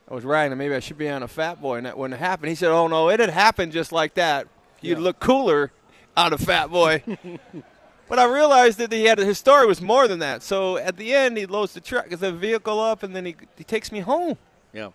I 0.07 0.13
was 0.13 0.24
riding, 0.24 0.56
maybe 0.56 0.75
I 0.75 0.80
should 0.81 1.00
be 1.00 1.10
on 1.10 1.24
a 1.24 1.27
fat 1.27 1.60
boy, 1.60 1.77
and 1.77 1.88
that 1.88 1.98
wouldn't 1.98 2.19
happen. 2.19 2.48
He 2.48 2.54
said, 2.54 2.69
oh, 2.69 2.86
no, 2.88 3.10
it 3.10 3.19
had 3.19 3.31
happened 3.31 3.71
just 3.71 3.92
like 3.92 4.13
that. 4.16 4.48
You'd 4.81 5.00
Yeah. 5.00 5.04
look 5.04 5.19
cooler 5.19 5.71
on 6.16 6.31
a 6.31 6.38
fat 6.38 6.69
boy. 6.69 7.01
but 8.09 8.17
I 8.17 8.25
realized 8.25 8.79
that 8.79 8.91
he 8.91 9.06
had 9.06 9.19
his 9.19 9.38
story 9.38 9.67
was 9.67 9.81
more 9.81 10.07
than 10.07 10.19
that. 10.19 10.41
So 10.41 10.77
at 10.77 10.97
the 10.97 11.13
end, 11.13 11.38
he 11.38 11.45
loads 11.45 11.73
the 11.73 11.79
truck, 11.79 12.09
gets 12.09 12.21
the 12.21 12.31
vehicle 12.31 12.79
up, 12.79 13.03
and 13.03 13.15
then 13.15 13.25
he, 13.25 13.35
he 13.56 13.63
takes 13.63 13.91
me 13.91 14.00
home. 14.00 14.38
Yeah. 14.73 14.89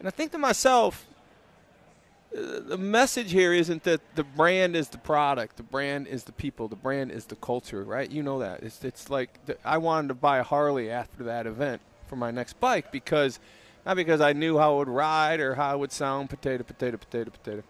And 0.00 0.08
I 0.08 0.10
think 0.10 0.32
to 0.32 0.38
myself, 0.38 1.06
uh, 2.36 2.60
the 2.66 2.76
message 2.78 3.30
here 3.30 3.52
isn't 3.52 3.84
that 3.84 4.00
the 4.16 4.24
brand 4.24 4.74
is 4.74 4.88
the 4.88 4.98
product, 4.98 5.56
the 5.56 5.62
brand 5.62 6.08
is 6.08 6.24
the 6.24 6.32
people, 6.32 6.68
the 6.68 6.76
brand 6.76 7.12
is 7.12 7.26
the 7.26 7.36
culture, 7.36 7.84
right? 7.84 8.10
You 8.10 8.22
know 8.22 8.40
that. 8.40 8.62
It's 8.62 8.84
it's 8.84 9.08
like 9.08 9.44
the, 9.46 9.56
I 9.64 9.78
wanted 9.78 10.08
to 10.08 10.14
buy 10.14 10.38
a 10.38 10.42
Harley 10.42 10.90
after 10.90 11.24
that 11.24 11.46
event 11.46 11.80
for 12.08 12.16
my 12.16 12.32
next 12.32 12.58
bike 12.58 12.90
because 12.90 13.38
not 13.86 13.96
because 13.96 14.20
I 14.20 14.32
knew 14.32 14.58
how 14.58 14.74
it 14.74 14.78
would 14.78 14.88
ride 14.88 15.40
or 15.40 15.54
how 15.54 15.74
it 15.74 15.78
would 15.78 15.92
sound. 15.92 16.28
Potato, 16.28 16.64
potato, 16.64 16.96
potato, 16.96 17.30
potato. 17.30 17.62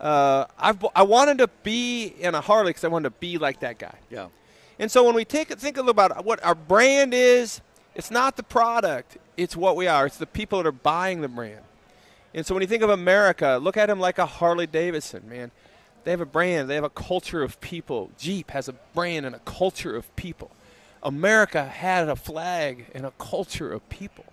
Uh, 0.00 0.46
I 0.58 0.76
I 0.94 1.02
wanted 1.02 1.38
to 1.38 1.48
be 1.62 2.06
in 2.18 2.34
a 2.34 2.40
Harley 2.40 2.70
because 2.70 2.84
I 2.84 2.88
wanted 2.88 3.10
to 3.10 3.18
be 3.20 3.38
like 3.38 3.60
that 3.60 3.78
guy. 3.78 3.94
Yeah. 4.10 4.26
And 4.78 4.90
so 4.90 5.04
when 5.04 5.14
we 5.14 5.24
take 5.24 5.48
think 5.48 5.76
a 5.76 5.80
little 5.80 5.90
about 5.90 6.24
what 6.24 6.42
our 6.44 6.54
brand 6.54 7.14
is, 7.14 7.60
it's 7.94 8.10
not 8.10 8.36
the 8.36 8.42
product, 8.42 9.18
it's 9.36 9.56
what 9.56 9.76
we 9.76 9.86
are. 9.86 10.06
It's 10.06 10.16
the 10.16 10.26
people 10.26 10.58
that 10.62 10.66
are 10.68 10.72
buying 10.72 11.20
the 11.20 11.28
brand. 11.28 11.60
And 12.34 12.46
so 12.46 12.54
when 12.54 12.62
you 12.62 12.66
think 12.66 12.82
of 12.82 12.90
America, 12.90 13.58
look 13.60 13.76
at 13.76 13.86
them 13.86 14.00
like 14.00 14.18
a 14.18 14.26
Harley 14.26 14.66
Davidson, 14.66 15.28
man. 15.28 15.50
They 16.04 16.10
have 16.10 16.20
a 16.20 16.26
brand, 16.26 16.68
they 16.68 16.74
have 16.74 16.84
a 16.84 16.90
culture 16.90 17.42
of 17.42 17.60
people. 17.60 18.10
Jeep 18.18 18.50
has 18.50 18.68
a 18.68 18.72
brand 18.94 19.26
and 19.26 19.34
a 19.34 19.38
culture 19.40 19.94
of 19.94 20.14
people. 20.16 20.50
America 21.02 21.64
had 21.64 22.08
a 22.08 22.16
flag 22.16 22.86
and 22.94 23.04
a 23.04 23.12
culture 23.18 23.70
of 23.72 23.86
people. 23.88 24.24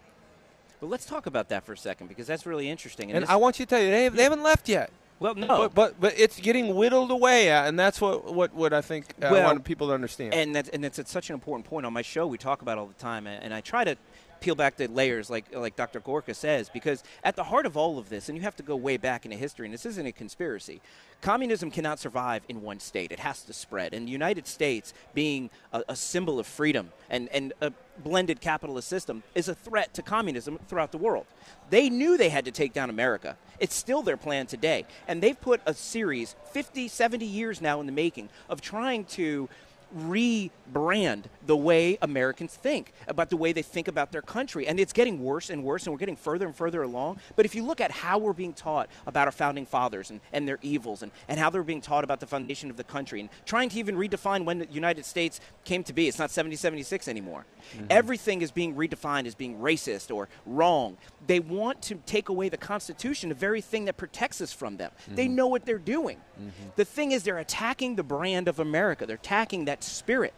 Well, 0.82 0.90
let's 0.90 1.06
talk 1.06 1.26
about 1.26 1.50
that 1.50 1.66
for 1.66 1.74
a 1.74 1.78
second 1.78 2.08
because 2.08 2.26
that's 2.28 2.46
really 2.46 2.70
interesting. 2.70 3.12
And 3.12 3.24
this- 3.24 3.30
I 3.30 3.36
want 3.36 3.60
you 3.60 3.66
to 3.66 3.70
tell 3.70 3.82
you, 3.84 3.92
they, 3.92 4.08
they 4.08 4.24
haven't 4.24 4.44
left 4.44 4.70
yet. 4.70 4.92
Well, 5.20 5.36
no, 5.36 5.48
But, 5.48 5.76
but 5.76 6.00
but 6.00 6.14
it's 6.20 6.40
getting 6.40 6.76
whittled 6.76 7.12
away 7.12 7.50
at, 7.50 7.68
and 7.68 7.78
that's 7.80 8.00
what, 8.02 8.34
what, 8.34 8.54
what 8.54 8.74
I 8.74 8.82
think 8.82 9.14
uh, 9.22 9.28
I 9.28 9.32
Well, 9.32 9.46
wanted 9.46 9.64
people 9.66 9.88
to 9.88 9.94
understand. 9.94 10.34
and 10.34 10.56
that's 10.56 10.70
and 10.70 10.84
that's 10.84 11.12
such 11.12 11.30
an 11.30 11.34
important 11.34 11.66
point 11.68 11.86
on 11.86 11.94
my 11.94 12.02
show. 12.02 12.26
We 12.28 12.38
talk 12.38 12.62
about 12.62 12.78
all 12.78 12.88
the 12.88 12.94
time, 12.94 13.28
and, 13.28 13.44
and 13.44 13.54
I 13.54 13.62
try 13.62 13.84
to 13.84 13.96
peel 14.40 14.56
back 14.56 14.78
the 14.78 14.88
layers, 14.88 15.30
like 15.30 15.54
like 15.54 15.76
Dr. 15.76 16.00
Gorka 16.00 16.34
says, 16.34 16.70
because 16.70 17.04
at 17.24 17.36
the 17.36 17.44
heart 17.44 17.66
of 17.66 17.78
all 17.78 17.98
of 17.98 18.10
this, 18.10 18.30
and 18.30 18.38
you 18.38 18.44
have 18.44 18.56
to 18.58 18.64
go 18.64 18.76
way 18.76 18.98
back 18.98 19.26
into 19.26 19.38
history, 19.38 19.66
and 19.66 19.74
this 19.74 19.86
isn't 19.86 20.06
a 20.06 20.12
conspiracy. 20.12 20.82
Communism 21.22 21.70
cannot 21.70 22.00
survive 22.00 22.44
in 22.48 22.62
one 22.62 22.80
state; 22.80 23.12
it 23.12 23.20
has 23.20 23.44
to 23.44 23.54
spread. 23.54 23.94
And 23.94 24.08
the 24.08 24.12
United 24.12 24.48
States, 24.48 24.94
being 25.14 25.50
a, 25.74 25.84
a 25.90 25.96
symbol 25.96 26.40
of 26.40 26.48
freedom 26.48 26.92
and 27.10 27.30
and 27.30 27.54
a 27.62 27.72
blended 28.04 28.42
capitalist 28.42 28.88
system, 28.88 29.24
is 29.36 29.48
a 29.50 29.56
threat 29.56 29.94
to 29.94 30.02
communism 30.02 30.60
throughout 30.68 30.92
the 30.92 30.98
world. 30.98 31.26
They 31.70 31.90
knew 31.90 32.18
they 32.18 32.30
had 32.30 32.46
to 32.46 32.52
take 32.52 32.74
down 32.74 32.90
America. 32.90 33.38
It's 33.60 33.76
still 33.76 34.02
their 34.02 34.18
plan 34.18 34.48
today. 34.48 34.86
And 35.08 35.22
they've 35.22 35.40
put 35.40 35.62
a 35.66 35.74
series, 35.74 36.36
50, 36.52 36.88
70 36.88 37.26
years 37.26 37.62
now 37.62 37.80
in 37.80 37.86
the 37.86 37.92
making, 37.92 38.30
of 38.50 38.62
trying 38.62 39.06
to 39.06 39.50
rebrand 39.96 41.26
the 41.46 41.58
way 41.58 41.98
Americans 42.02 42.54
think, 42.56 42.94
about 43.08 43.30
the 43.30 43.38
way 43.38 43.52
they 43.52 43.62
think 43.62 43.88
about 43.88 44.12
their 44.12 44.22
country. 44.22 44.68
And 44.68 44.80
it's 44.80 44.94
getting 44.94 45.24
worse 45.24 45.50
and 45.50 45.64
worse, 45.64 45.86
and 45.86 45.94
we're 45.94 46.00
getting 46.00 46.16
further 46.16 46.46
and 46.46 46.56
further 46.56 46.84
along. 46.84 47.20
But 47.36 47.46
if 47.46 47.56
you 47.56 47.64
look 47.64 47.82
at 47.82 47.92
how 47.92 48.18
we're 48.18 48.34
being 48.34 48.54
taught 48.54 48.90
about 49.08 49.28
our 49.28 49.32
founding 49.32 49.66
fathers 49.66 50.10
and, 50.12 50.22
and 50.32 50.48
their 50.48 50.60
evils, 50.62 51.02
and, 51.02 51.12
and 51.28 51.40
how 51.40 51.50
they're 51.50 51.64
being 51.64 51.82
taught 51.82 52.04
about 52.04 52.20
the 52.20 52.28
foundation 52.28 52.70
of 52.70 52.78
the 52.78 52.84
country, 52.84 53.20
and 53.20 53.30
trying 53.46 53.70
to 53.70 53.80
even 53.80 53.96
redefine 53.96 54.46
when 54.46 54.60
the 54.60 54.68
United 54.72 55.06
States 55.06 55.40
came 55.66 55.84
to 55.84 55.94
be, 55.94 56.08
it's 56.08 56.20
not 56.20 56.26
1776 56.26 57.08
anymore. 57.08 57.46
Mm-hmm. 57.74 57.86
Everything 57.90 58.42
is 58.42 58.52
being 58.52 58.76
redefined 58.76 59.26
as 59.26 59.36
being 59.36 59.58
racist 59.58 60.14
or 60.14 60.30
wrong. 60.46 60.98
They 61.26 61.40
want 61.40 61.82
to 61.84 61.96
take 62.06 62.30
away 62.30 62.50
the 62.50 62.58
Constitution, 62.58 63.30
the 63.30 63.36
very 63.36 63.62
thing 63.62 63.86
that 63.86 63.98
protects 63.98 64.42
us 64.42 64.54
from 64.54 64.78
them. 64.78 64.92
They 65.08 65.26
mm-hmm. 65.26 65.36
know 65.36 65.48
what 65.48 65.66
they're 65.66 65.78
doing. 65.78 66.18
Mm-hmm. 66.40 66.70
The 66.76 66.86
thing 66.86 67.12
is, 67.12 67.24
they're 67.24 67.38
attacking 67.38 67.96
the 67.96 68.04
brand 68.04 68.48
of 68.48 68.60
America, 68.60 69.06
they're 69.06 69.16
attacking 69.16 69.66
that 69.66 69.79
spirit. 69.84 70.34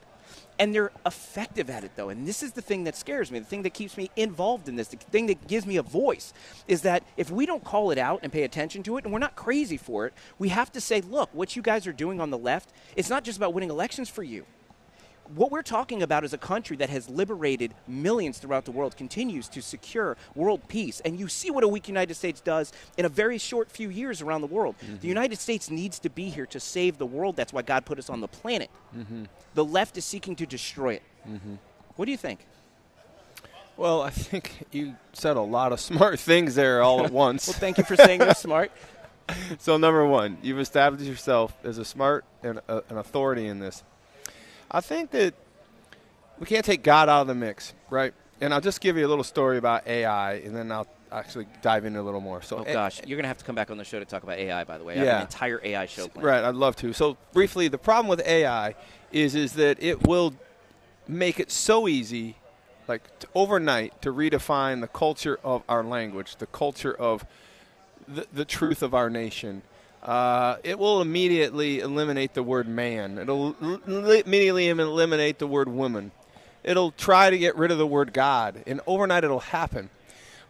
And 0.59 0.75
they're 0.75 0.91
effective 1.07 1.71
at 1.71 1.83
it, 1.83 1.91
though. 1.95 2.09
And 2.09 2.27
this 2.27 2.43
is 2.43 2.51
the 2.51 2.61
thing 2.61 2.83
that 2.83 2.95
scares 2.95 3.31
me, 3.31 3.39
the 3.39 3.45
thing 3.45 3.63
that 3.63 3.73
keeps 3.73 3.97
me 3.97 4.11
involved 4.15 4.69
in 4.69 4.75
this, 4.75 4.89
the 4.89 4.97
thing 4.97 5.25
that 5.27 5.47
gives 5.47 5.65
me 5.65 5.77
a 5.77 5.81
voice 5.81 6.33
is 6.67 6.81
that 6.83 7.03
if 7.17 7.31
we 7.31 7.47
don't 7.47 7.63
call 7.63 7.89
it 7.89 7.97
out 7.97 8.19
and 8.21 8.31
pay 8.31 8.43
attention 8.43 8.83
to 8.83 8.97
it, 8.97 9.03
and 9.03 9.11
we're 9.11 9.19
not 9.19 9.35
crazy 9.35 9.77
for 9.77 10.05
it, 10.05 10.13
we 10.37 10.49
have 10.49 10.71
to 10.73 10.81
say, 10.81 11.01
look, 11.01 11.29
what 11.33 11.55
you 11.55 11.63
guys 11.63 11.87
are 11.87 11.93
doing 11.93 12.21
on 12.21 12.29
the 12.29 12.37
left, 12.37 12.71
it's 12.95 13.09
not 13.09 13.23
just 13.23 13.37
about 13.37 13.53
winning 13.53 13.71
elections 13.71 14.07
for 14.07 14.21
you 14.21 14.45
what 15.35 15.51
we're 15.51 15.61
talking 15.61 16.03
about 16.03 16.23
is 16.23 16.33
a 16.33 16.37
country 16.37 16.75
that 16.77 16.89
has 16.89 17.09
liberated 17.09 17.73
millions 17.87 18.37
throughout 18.37 18.65
the 18.65 18.71
world, 18.71 18.97
continues 18.97 19.47
to 19.49 19.61
secure 19.61 20.17
world 20.35 20.67
peace. 20.67 20.99
And 21.01 21.19
you 21.19 21.27
see 21.27 21.51
what 21.51 21.63
a 21.63 21.67
weak 21.67 21.87
United 21.87 22.15
States 22.15 22.41
does 22.41 22.73
in 22.97 23.05
a 23.05 23.09
very 23.09 23.37
short 23.37 23.71
few 23.71 23.89
years 23.89 24.21
around 24.21 24.41
the 24.41 24.47
world. 24.47 24.75
The 24.79 24.85
mm-hmm. 24.87 25.07
United 25.07 25.39
States 25.39 25.69
needs 25.69 25.99
to 25.99 26.09
be 26.09 26.29
here 26.29 26.45
to 26.47 26.59
save 26.59 26.97
the 26.97 27.05
world. 27.05 27.35
That's 27.35 27.53
why 27.53 27.61
God 27.61 27.85
put 27.85 27.99
us 27.99 28.09
on 28.09 28.19
the 28.19 28.27
planet. 28.27 28.69
Mm-hmm. 28.95 29.25
The 29.53 29.65
left 29.65 29.97
is 29.97 30.05
seeking 30.05 30.35
to 30.37 30.45
destroy 30.45 30.95
it. 30.95 31.03
Mm-hmm. 31.27 31.55
What 31.95 32.05
do 32.05 32.11
you 32.11 32.17
think? 32.17 32.45
Well, 33.77 34.01
I 34.01 34.09
think 34.09 34.65
you 34.71 34.95
said 35.13 35.37
a 35.37 35.41
lot 35.41 35.71
of 35.71 35.79
smart 35.89 36.19
things 36.19 36.55
there 36.55 36.81
all 36.81 37.05
at 37.05 37.11
once. 37.25 37.47
Well, 37.47 37.57
thank 37.57 37.77
you 37.77 37.83
for 37.83 37.95
saying 37.95 38.21
you're 38.21 38.33
smart. 38.33 38.71
so, 39.59 39.77
number 39.77 40.05
one, 40.05 40.37
you've 40.41 40.59
established 40.59 41.05
yourself 41.05 41.55
as 41.63 41.77
a 41.77 41.85
smart 41.85 42.25
and 42.43 42.59
a, 42.67 42.83
an 42.89 42.97
authority 42.97 43.47
in 43.47 43.59
this. 43.59 43.83
I 44.71 44.79
think 44.81 45.11
that 45.11 45.33
we 46.39 46.45
can't 46.45 46.65
take 46.65 46.81
God 46.83 47.09
out 47.09 47.21
of 47.21 47.27
the 47.27 47.35
mix, 47.35 47.73
right? 47.89 48.13
And 48.39 48.53
I'll 48.53 48.61
just 48.61 48.81
give 48.81 48.97
you 48.97 49.05
a 49.05 49.09
little 49.09 49.23
story 49.23 49.57
about 49.57 49.85
AI, 49.85 50.35
and 50.35 50.55
then 50.55 50.71
I'll 50.71 50.87
actually 51.11 51.45
dive 51.61 51.83
in 51.85 51.95
a 51.97 52.01
little 52.01 52.21
more. 52.21 52.41
So, 52.41 52.57
Oh, 52.59 52.63
gosh. 52.63 53.01
You're 53.05 53.17
going 53.17 53.23
to 53.23 53.27
have 53.27 53.37
to 53.37 53.43
come 53.45 53.53
back 53.55 53.69
on 53.69 53.77
the 53.77 53.83
show 53.83 53.99
to 53.99 54.05
talk 54.05 54.23
about 54.23 54.39
AI, 54.39 54.63
by 54.63 54.77
the 54.77 54.83
way. 54.83 54.93
I 54.93 54.97
have 54.97 55.05
Yeah. 55.05 55.15
an 55.17 55.21
entire 55.23 55.59
AI 55.63 55.85
show 55.85 56.07
planned. 56.07 56.25
Right, 56.25 56.43
I'd 56.43 56.55
love 56.55 56.75
to. 56.77 56.93
So 56.93 57.17
briefly, 57.33 57.67
the 57.67 57.77
problem 57.77 58.07
with 58.07 58.25
AI 58.25 58.75
is 59.11 59.35
is 59.35 59.53
that 59.53 59.83
it 59.83 60.07
will 60.07 60.33
make 61.07 61.39
it 61.39 61.51
so 61.51 61.87
easy, 61.89 62.37
like 62.87 63.01
overnight, 63.35 64.01
to 64.03 64.13
redefine 64.13 64.79
the 64.79 64.87
culture 64.87 65.37
of 65.43 65.63
our 65.67 65.83
language, 65.83 66.37
the 66.37 66.47
culture 66.47 66.93
of 66.93 67.25
the, 68.07 68.25
the 68.33 68.45
truth 68.45 68.81
of 68.81 68.93
our 68.95 69.09
nation. 69.09 69.63
Uh, 70.01 70.57
it 70.63 70.79
will 70.79 71.01
immediately 71.01 71.79
eliminate 71.79 72.33
the 72.33 72.43
word 72.43 72.67
man. 72.67 73.19
It'll 73.19 73.55
immediately 73.85 74.67
eliminate 74.69 75.37
the 75.37 75.47
word 75.47 75.69
woman. 75.69 76.11
It'll 76.63 76.91
try 76.91 77.29
to 77.29 77.37
get 77.37 77.55
rid 77.55 77.71
of 77.71 77.77
the 77.77 77.87
word 77.87 78.13
God, 78.13 78.63
and 78.65 78.81
overnight 78.87 79.23
it'll 79.23 79.39
happen. 79.39 79.89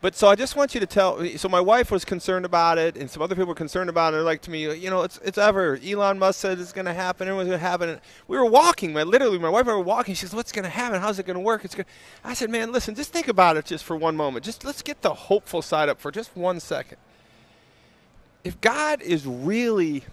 But 0.02 0.16
so 0.16 0.30
I 0.30 0.36
just 0.36 0.56
want 0.56 0.74
you 0.74 0.80
to 0.80 0.88
tell. 0.88 1.24
So 1.38 1.48
my 1.48 1.60
wife 1.60 1.92
was 1.92 2.04
concerned 2.04 2.44
about 2.44 2.80
it, 2.80 2.98
and 2.98 3.10
some 3.10 3.22
other 3.22 3.36
people 3.36 3.50
were 3.50 3.56
concerned 3.56 3.90
about 3.90 4.10
it. 4.10 4.18
They're 4.18 4.24
like 4.24 4.42
to 4.44 4.52
me, 4.52 4.74
you 4.76 4.90
know, 4.90 5.04
it's 5.04 5.20
it's 5.24 5.38
ever. 5.38 5.80
Elon 5.86 6.18
Musk 6.18 6.40
said 6.40 6.60
it's 6.60 6.74
going 6.74 6.86
to 6.86 6.94
happen. 6.94 7.28
Everyone's 7.28 7.50
going 7.50 7.60
to 7.60 7.66
happen. 7.66 8.00
We 8.28 8.38
were 8.38 8.46
walking. 8.46 8.94
My 8.94 9.04
literally, 9.04 9.38
my 9.38 9.50
wife 9.50 9.62
and 9.62 9.72
I 9.72 9.76
were 9.76 9.82
walking. 9.82 10.16
She 10.16 10.22
says, 10.22 10.34
"What's 10.34 10.52
going 10.52 10.64
to 10.64 10.72
happen? 10.72 11.00
How's 11.00 11.20
it 11.20 11.28
going 11.28 11.36
to 11.36 11.42
work?" 11.42 11.64
It's 11.64 11.76
going. 11.76 11.86
I 12.24 12.34
said, 12.34 12.50
"Man, 12.50 12.72
listen. 12.72 12.96
Just 12.96 13.14
think 13.14 13.28
about 13.28 13.58
it 13.58 13.66
just 13.66 13.84
for 13.84 13.96
one 13.96 14.16
moment. 14.16 14.44
Just 14.44 14.66
let's 14.66 14.82
get 14.82 15.04
the 15.04 15.14
hopeful 15.14 15.62
side 15.62 15.88
up 15.88 16.00
for 16.00 16.10
just 16.10 16.36
one 16.36 16.60
second. 16.60 16.98
If 18.44 18.60
God 18.62 19.02
is 19.02 19.26
really, 19.26 20.04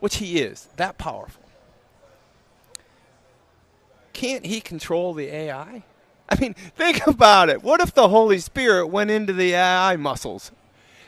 which 0.00 0.16
He 0.16 0.38
is, 0.38 0.68
that 0.76 0.98
powerful, 0.98 1.42
can't 4.12 4.46
He 4.46 4.60
control 4.60 5.14
the 5.14 5.26
AI?" 5.26 5.82
I 6.28 6.40
mean, 6.40 6.54
think 6.76 7.06
about 7.06 7.48
it. 7.48 7.62
What 7.62 7.80
if 7.80 7.94
the 7.94 8.08
Holy 8.08 8.38
Spirit 8.38 8.88
went 8.88 9.10
into 9.10 9.32
the 9.32 9.54
AI 9.54 9.96
muscles? 9.96 10.52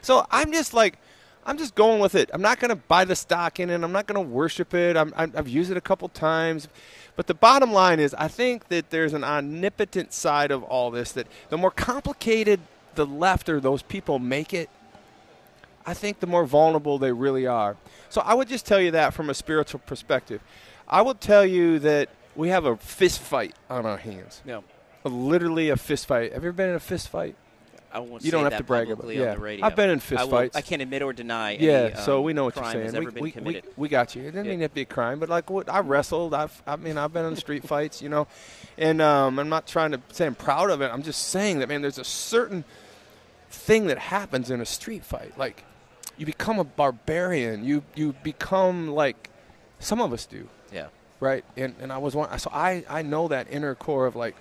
So 0.01 0.27
I'm 0.31 0.53
just 0.53 0.75
like, 0.75 0.99
I'm 1.45 1.57
just 1.57 1.75
going 1.75 2.01
with 2.01 2.15
it. 2.15 2.31
I'm 2.33 2.43
not 2.43 2.61
going 2.61 2.69
to 2.69 2.77
buy 2.77 3.05
the 3.05 3.17
stock 3.17 3.59
in 3.59 3.71
it. 3.71 3.83
I'm 3.83 3.93
not 3.93 4.07
going 4.07 4.23
to 4.23 4.33
worship 4.35 4.75
it. 4.75 4.97
i 4.97 5.07
have 5.35 5.49
used 5.49 5.71
it 5.71 5.77
a 5.77 5.81
couple 5.81 6.09
times. 6.11 6.69
But 7.17 7.27
the 7.27 7.35
bottom 7.35 7.73
line 7.73 8.01
is, 8.01 8.15
I 8.15 8.29
think 8.29 8.69
that 8.69 8.91
there's 8.91 9.15
an 9.15 9.25
omnipotent 9.25 10.13
side 10.13 10.51
of 10.51 10.63
all 10.63 10.91
this 10.91 11.13
that 11.13 11.27
the 11.49 11.57
more 11.57 11.71
complicated 11.71 12.61
the 12.97 13.07
left 13.07 13.49
or 13.49 13.61
those 13.61 13.83
people 13.83 14.19
make 14.19 14.53
it, 14.53 14.69
I 15.89 15.95
think 15.95 16.21
the 16.21 16.27
more 16.27 16.45
vulnerable 16.45 16.99
they 16.99 17.13
really 17.13 17.47
are. 17.47 17.77
So 18.09 18.21
I 18.21 18.35
would 18.35 18.49
just 18.49 18.67
tell 18.67 18.81
you 18.81 18.91
that 18.93 19.15
from 19.15 19.31
a 19.31 19.35
spiritual 19.35 19.81
perspective. 19.87 20.41
I 20.87 21.03
would 21.03 21.21
tell 21.21 21.45
you 21.45 21.79
that 21.81 22.09
we 22.37 22.49
have 22.49 22.65
a 22.65 22.77
fist 22.77 23.21
fight 23.21 23.55
on 23.69 23.87
our 23.87 23.99
hands. 23.99 24.43
Yeah 24.45 24.61
literally 25.09 25.71
a 25.71 25.77
fist 25.77 26.07
fight. 26.07 26.33
Have 26.33 26.43
you 26.43 26.49
ever 26.49 26.57
been 26.57 26.71
in 26.71 26.77
a 26.77 26.81
fist 26.81 27.09
fight? 27.09 27.37
I 27.91 28.01
won't 28.01 28.23
you 28.23 28.31
don't 28.31 28.45
have 28.45 28.59
to 28.59 28.65
brag 28.65 28.91
about 28.91 29.09
it. 29.09 29.17
Yeah, 29.17 29.67
I've 29.67 29.75
been 29.75 29.89
in 29.89 29.99
fist 29.99 30.21
I 30.21 30.29
fights. 30.29 30.57
I 30.57 30.61
can't 30.61 30.83
admit 30.83 31.01
or 31.01 31.15
deny. 31.15 31.53
Yeah, 31.53 31.73
any, 31.73 31.95
um, 31.95 32.05
so 32.05 32.21
we 32.21 32.35
know 32.35 32.45
what 32.45 32.57
you're 32.57 32.71
saying. 32.71 32.93
we, 32.93 33.33
we, 33.33 33.35
we, 33.41 33.63
we, 33.79 33.89
got 33.89 34.15
you. 34.15 34.23
It 34.23 34.33
didn't 34.33 34.45
yeah. 34.45 34.51
mean 34.51 34.61
to 34.61 34.69
be 34.69 34.83
a 34.83 34.85
crime, 34.85 35.19
but 35.19 35.31
like 35.31 35.49
what 35.49 35.71
I 35.71 35.81
wrestled. 35.81 36.35
I've, 36.35 36.63
I 36.67 36.77
mean, 36.77 36.99
I've 36.99 37.15
been 37.15 37.25
in 37.25 37.37
street 37.37 37.65
fights, 37.67 38.03
you 38.03 38.11
know, 38.11 38.27
and 38.77 39.01
um, 39.01 39.39
I'm 39.39 39.49
not 39.49 39.67
trying 39.67 39.93
to 39.93 40.03
say 40.13 40.27
I'm 40.27 40.35
proud 40.35 40.69
of 40.69 40.83
it. 40.83 40.91
I'm 40.93 41.03
just 41.03 41.29
saying 41.29 41.61
that 41.61 41.69
man, 41.69 41.81
there's 41.81 41.99
a 41.99 42.05
certain 42.05 42.65
thing 43.49 43.87
that 43.87 43.99
happens 43.99 44.51
in 44.51 44.61
a 44.61 44.67
street 44.67 45.03
fight. 45.03 45.39
Like 45.39 45.65
you 46.19 46.27
become 46.27 46.59
a 46.59 46.65
barbarian. 46.65 47.65
You 47.65 47.83
you 47.95 48.13
become 48.23 48.89
like 48.89 49.31
some 49.79 50.01
of 50.01 50.13
us 50.13 50.27
do. 50.27 50.49
Yeah. 50.73 50.89
Right. 51.21 51.45
And 51.57 51.75
and 51.81 51.93
I 51.93 51.99
was 51.99 52.15
one. 52.15 52.37
So 52.39 52.51
I 52.53 52.85
I 52.89 53.03
know 53.03 53.29
that 53.29 53.47
inner 53.51 53.75
core 53.75 54.07
of 54.07 54.17
like 54.17 54.37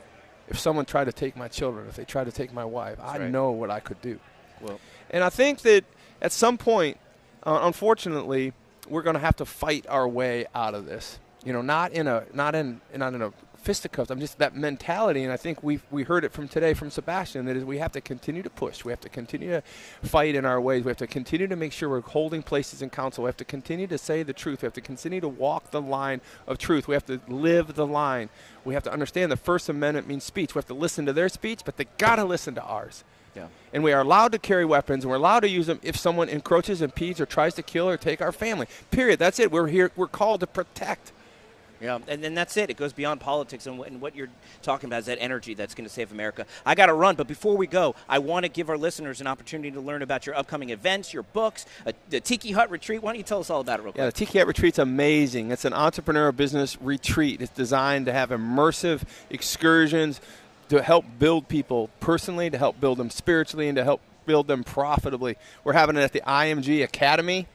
if 0.48 0.60
someone 0.60 0.86
tried 0.86 1.06
to 1.06 1.14
take 1.14 1.36
my 1.38 1.48
children, 1.48 1.88
if 1.88 1.96
they 1.96 2.06
tried 2.06 2.26
to 2.26 2.32
take 2.32 2.54
my 2.54 2.66
wife, 2.66 2.98
That's 2.98 3.10
I 3.10 3.18
right. 3.20 3.32
know 3.32 3.52
what 3.52 3.70
I 3.70 3.80
could 3.80 4.02
do. 4.02 4.20
Well, 4.62 4.80
and 5.10 5.24
I 5.24 5.30
think 5.30 5.62
that 5.62 5.84
at 6.22 6.32
some 6.32 6.58
point, 6.58 6.98
uh, 7.44 7.60
unfortunately, 7.64 8.54
we're 8.90 9.04
going 9.04 9.16
to 9.16 9.20
have 9.20 9.36
to 9.38 9.46
fight 9.46 9.86
our 9.88 10.08
way 10.08 10.46
out 10.56 10.74
of 10.74 10.86
this. 10.86 11.20
You 11.44 11.54
know, 11.54 11.62
not 11.62 11.92
in 11.92 12.08
a 12.08 12.26
not 12.34 12.56
in 12.56 12.82
not 12.96 13.14
in 13.14 13.22
a 13.22 13.32
fisticuffs. 13.68 14.10
I'm 14.10 14.22
just 14.22 14.38
that 14.38 14.56
mentality, 14.56 15.26
and 15.26 15.34
I 15.34 15.36
think 15.36 15.62
we 15.62 15.82
we 15.92 16.04
heard 16.04 16.24
it 16.24 16.32
from 16.32 16.48
today 16.48 16.74
from 16.74 16.90
Sebastian. 16.90 17.44
That 17.46 17.58
is, 17.58 17.66
we 17.66 17.80
have 17.80 17.92
to 17.92 18.02
continue 18.02 18.42
to 18.42 18.50
push. 18.50 18.86
We 18.86 18.94
have 18.94 19.02
to 19.02 19.10
continue 19.10 19.50
to 19.50 19.62
fight 20.04 20.36
in 20.36 20.46
our 20.46 20.62
ways. 20.62 20.86
We 20.86 20.90
have 20.90 20.98
to 20.98 21.08
continue 21.08 21.48
to 21.48 21.56
make 21.58 21.74
sure 21.74 21.90
we're 21.90 22.00
holding 22.00 22.44
places 22.44 22.82
in 22.82 22.90
council. 22.90 23.26
We 23.26 23.28
have 23.28 23.36
to 23.36 23.46
continue 23.46 23.86
to 23.88 23.98
say 23.98 24.24
the 24.24 24.32
truth. 24.32 24.62
We 24.62 24.68
have 24.68 24.74
to 24.76 24.82
continue 24.82 25.20
to 25.20 25.28
walk 25.28 25.72
the 25.72 25.82
line 25.82 26.22
of 26.48 26.58
truth. 26.58 26.88
We 26.88 26.96
have 26.96 27.06
to 27.08 27.20
live 27.28 27.76
the 27.76 27.86
line. 27.86 28.30
We 28.64 28.74
have 28.74 28.84
to 28.84 28.94
understand 28.94 29.34
the 29.34 29.36
First 29.36 29.68
Amendment 29.68 30.08
means 30.08 30.24
speech. 30.24 30.56
We 30.56 30.60
have 30.60 30.68
to 30.68 30.74
listen 30.74 31.06
to 31.06 31.12
their 31.12 31.28
speech, 31.28 31.64
but 31.66 31.76
they 31.76 31.88
got 31.98 32.16
to 32.16 32.24
listen 32.24 32.56
to 32.56 32.64
ours. 32.64 33.04
Yeah. 33.36 33.48
And 33.74 33.84
we 33.84 33.92
are 33.92 34.00
allowed 34.02 34.32
to 34.32 34.40
carry 34.40 34.64
weapons, 34.64 35.04
and 35.04 35.12
we're 35.12 35.18
allowed 35.18 35.42
to 35.42 35.50
use 35.50 35.68
them 35.68 35.82
if 35.84 35.98
someone 35.98 36.30
encroaches, 36.30 36.82
impedes, 36.82 37.20
or 37.20 37.26
tries 37.26 37.54
to 37.56 37.64
kill 37.64 37.90
or 37.90 37.98
take 37.98 38.22
our 38.22 38.32
family. 38.32 38.68
Period. 38.92 39.20
That's 39.20 39.40
it. 39.40 39.52
We're 39.52 39.68
here. 39.68 39.92
We're 39.98 40.08
called 40.08 40.40
to 40.40 40.48
protect 40.48 41.12
yeah, 41.82 42.00
and 42.08 42.24
then 42.24 42.34
that's 42.34 42.58
it. 42.58 42.70
It 42.70 42.78
goes 42.78 42.94
beyond 42.94 43.22
politics, 43.22 43.68
and, 43.68 43.80
and 43.82 44.02
what 44.02 44.16
you're 44.16 44.30
talking 44.62 44.88
about 44.88 45.00
is 45.00 45.06
that 45.06 45.18
energy 45.20 45.54
that's 45.54 45.76
going 45.76 45.88
to 45.88 45.94
save 45.94 46.12
America. 46.12 46.46
I 46.66 46.76
got 46.76 46.88
to 46.88 46.94
run, 46.94 47.16
but 47.16 47.28
before 47.28 47.56
we 47.56 47.68
go, 47.68 47.96
I 48.10 48.20
want 48.20 48.46
to 48.46 48.50
give 48.50 48.70
our 48.70 48.78
listeners 48.78 49.22
an 49.22 49.28
opportunity 49.28 49.72
to 49.72 49.82
learn 49.82 50.02
about 50.02 50.26
your 50.26 50.36
upcoming 50.36 50.70
events, 50.70 51.14
your 51.14 51.24
books, 51.24 51.66
a, 51.86 51.94
the 52.10 52.20
Tiki 52.20 52.52
Hut 52.52 52.72
retreat. 52.72 53.04
Why 53.04 53.12
don't 53.12 53.18
you 53.18 53.24
tell 53.24 53.40
us 53.40 53.50
all 53.50 53.62
about 53.62 53.80
it, 53.80 53.84
real 53.84 53.92
quick? 53.92 54.00
Yeah, 54.00 54.06
the 54.08 54.12
Tiki 54.12 54.40
Hut 54.40 54.48
retreat's 54.48 54.80
amazing. 54.80 55.52
It's 55.52 55.66
an 55.66 55.74
entrepreneurial 55.74 56.36
business 56.36 56.82
retreat. 56.82 57.42
It's 57.42 57.52
designed 57.52 58.06
to 58.08 58.14
have 58.14 58.30
immersive 58.30 59.04
excursions 59.30 60.20
to 60.70 60.82
help 60.82 61.06
build 61.20 61.48
people 61.48 61.90
personally, 62.00 62.50
to 62.50 62.58
help 62.58 62.80
build 62.80 62.98
them 62.98 63.10
spiritually, 63.10 63.68
and 63.68 63.76
to 63.76 63.84
help 63.84 64.02
build 64.26 64.48
them 64.48 64.64
profitably. 64.64 65.38
We're 65.64 65.74
having 65.74 65.96
it 65.96 66.02
at 66.02 66.12
the 66.12 66.22
IMG 66.22 66.84
Academy 66.84 67.48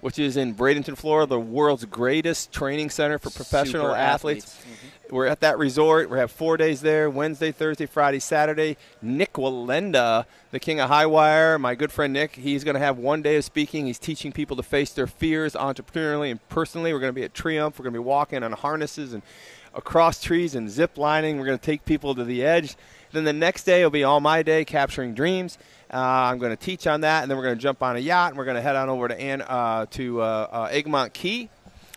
which 0.00 0.18
is 0.18 0.36
in 0.36 0.54
Bradenton, 0.54 0.96
Florida, 0.96 1.28
the 1.28 1.40
world's 1.40 1.84
greatest 1.84 2.52
training 2.52 2.90
center 2.90 3.18
for 3.18 3.30
professional 3.30 3.86
Super 3.86 3.96
athletes. 3.96 4.44
athletes. 4.44 4.66
Mm-hmm. 4.66 5.14
We're 5.14 5.26
at 5.26 5.40
that 5.40 5.58
resort. 5.58 6.10
We 6.10 6.18
have 6.18 6.30
four 6.30 6.56
days 6.56 6.82
there 6.82 7.08
Wednesday, 7.08 7.50
Thursday, 7.50 7.86
Friday, 7.86 8.18
Saturday. 8.18 8.76
Nik 9.00 9.32
Wallenda, 9.34 10.26
the 10.50 10.60
king 10.60 10.80
of 10.80 10.88
high 10.88 11.06
wire, 11.06 11.58
my 11.58 11.74
good 11.74 11.90
friend 11.90 12.12
Nik, 12.12 12.34
he's 12.36 12.62
going 12.62 12.74
to 12.74 12.80
have 12.80 12.98
one 12.98 13.22
day 13.22 13.36
of 13.36 13.44
speaking. 13.44 13.86
He's 13.86 13.98
teaching 13.98 14.32
people 14.32 14.56
to 14.56 14.62
face 14.62 14.92
their 14.92 15.06
fears 15.06 15.54
entrepreneurially 15.54 16.30
and 16.30 16.46
personally. 16.48 16.92
We're 16.92 17.00
going 17.00 17.12
to 17.12 17.18
be 17.18 17.24
at 17.24 17.32
TreeUmph. 17.32 17.78
We're 17.78 17.84
going 17.84 17.94
to 17.94 18.00
be 18.00 18.04
walking 18.04 18.42
on 18.42 18.52
harnesses 18.52 19.14
and 19.14 19.22
across 19.74 20.22
trees 20.22 20.54
and 20.54 20.68
zip 20.70 20.98
lining. 20.98 21.38
We're 21.38 21.46
going 21.46 21.58
to 21.58 21.64
take 21.64 21.84
people 21.84 22.14
to 22.14 22.24
the 22.24 22.44
edge. 22.44 22.76
Then 23.12 23.24
the 23.24 23.32
next 23.32 23.64
day 23.64 23.82
will 23.82 23.90
be 23.90 24.04
all 24.04 24.20
my 24.20 24.42
day 24.42 24.64
capturing 24.64 25.14
dreams. 25.14 25.56
Uh, 25.92 25.96
I'm 25.96 26.38
going 26.38 26.50
to 26.50 26.56
teach 26.56 26.86
on 26.86 27.00
that, 27.00 27.22
and 27.22 27.30
then 27.30 27.38
we're 27.38 27.44
going 27.44 27.56
to 27.56 27.62
jump 27.62 27.82
on 27.82 27.96
a 27.96 27.98
yacht, 27.98 28.30
and 28.30 28.38
we're 28.38 28.44
going 28.44 28.56
to 28.56 28.60
head 28.60 28.76
on 28.76 28.90
over 28.90 29.08
to 29.08 29.18
Ann, 29.18 29.40
uh, 29.40 29.86
to 29.92 30.20
uh, 30.20 30.48
uh 30.50 30.68
Egmont 30.70 31.14
Key. 31.14 31.48